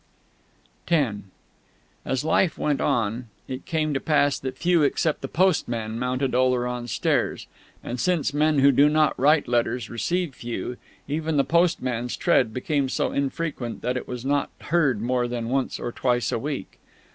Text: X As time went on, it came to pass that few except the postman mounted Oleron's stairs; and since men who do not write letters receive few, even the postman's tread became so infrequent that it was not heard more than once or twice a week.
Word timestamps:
X 0.89 1.17
As 2.05 2.23
time 2.23 2.51
went 2.57 2.81
on, 2.81 3.27
it 3.47 3.65
came 3.67 3.93
to 3.93 3.99
pass 3.99 4.39
that 4.39 4.57
few 4.57 4.81
except 4.81 5.21
the 5.21 5.27
postman 5.27 5.99
mounted 5.99 6.33
Oleron's 6.33 6.91
stairs; 6.91 7.45
and 7.83 7.99
since 7.99 8.33
men 8.33 8.57
who 8.57 8.71
do 8.71 8.89
not 8.89 9.13
write 9.19 9.47
letters 9.47 9.91
receive 9.91 10.33
few, 10.33 10.77
even 11.07 11.37
the 11.37 11.43
postman's 11.43 12.17
tread 12.17 12.51
became 12.51 12.89
so 12.89 13.11
infrequent 13.11 13.83
that 13.83 13.95
it 13.95 14.07
was 14.07 14.25
not 14.25 14.49
heard 14.61 15.03
more 15.03 15.27
than 15.27 15.49
once 15.49 15.79
or 15.79 15.91
twice 15.91 16.31
a 16.31 16.39
week. 16.39 16.79